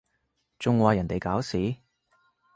[0.57, 1.75] 仲話人哋搞事？